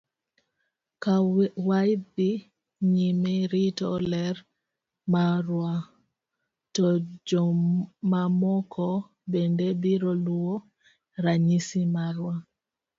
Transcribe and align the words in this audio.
Ka 1.03 1.13
wadhi 1.67 2.31
nyime 2.91 3.33
rito 3.53 3.89
ler 4.11 4.35
marwa, 5.11 5.71
to 6.75 6.87
jomamoko 7.27 8.87
bende 9.31 9.67
biro 9.81 10.11
luwo 10.25 10.55
ranyisi 11.23 11.81
marwa. 11.95 12.35